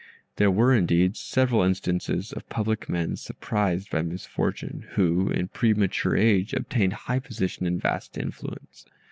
[0.37, 6.53] There were, indeed, several instances of public men surprised by misfortune, who, in premature age,
[6.55, 8.85] obtained high position and vast influence.